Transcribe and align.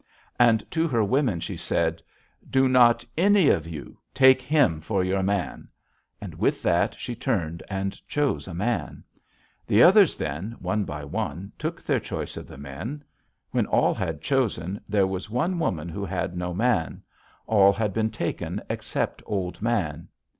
"And 0.39 0.63
to 0.71 0.87
her 0.87 1.03
women 1.03 1.39
she 1.41 1.55
said: 1.55 2.01
'Do 2.49 2.67
not, 2.67 3.05
any 3.19 3.49
of 3.49 3.67
you, 3.67 3.99
take 4.15 4.41
him 4.41 4.81
for 4.81 5.03
your 5.03 5.21
man.' 5.21 5.67
And 6.19 6.33
with 6.33 6.63
that 6.63 6.95
she 6.99 7.13
turned 7.15 7.61
and 7.69 7.93
chose 8.07 8.47
a 8.47 8.53
man. 8.55 9.03
The 9.67 9.83
others 9.83 10.17
then, 10.17 10.55
one 10.59 10.85
by 10.85 11.03
one, 11.05 11.51
took 11.59 11.79
their 11.83 11.99
choice 11.99 12.35
of 12.35 12.47
the 12.47 12.57
men. 12.57 13.03
When 13.51 13.67
all 13.67 13.93
had 13.93 14.23
chosen, 14.23 14.81
there 14.89 15.05
was 15.05 15.29
one 15.29 15.59
woman 15.59 15.87
who 15.87 16.03
had 16.03 16.35
no 16.35 16.51
man; 16.51 17.03
all 17.45 17.71
had 17.71 17.93
been 17.93 18.09
taken 18.09 18.59
except 18.71 19.21
Old 19.27 19.61
Man. 19.61 20.07